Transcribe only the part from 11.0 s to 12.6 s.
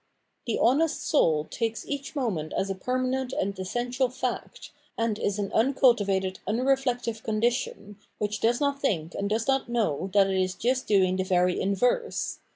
the very inverse.